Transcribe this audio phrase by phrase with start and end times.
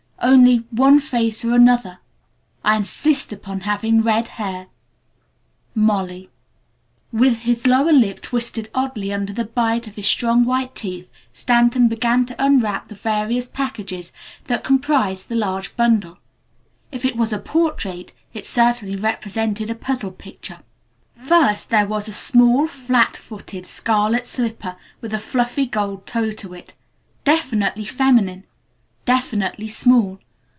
[0.23, 1.97] Only, one face or another
[2.63, 4.67] I insist upon having red hair!
[5.73, 6.29] "MOLLY."
[7.11, 11.87] With his lower lip twisted oddly under the bite of his strong white teeth, Stanton
[11.87, 14.11] began to unwrap the various packages
[14.45, 16.19] that comprised the large bundle.
[16.91, 20.59] If it was a "portrait" it certainly represented a puzzle picture.
[21.15, 26.53] First there was a small, flat footed scarlet slipper with a fluffy gold toe to
[26.53, 26.75] it.
[27.23, 28.43] Definitely feminine.
[29.03, 30.19] Definitely small.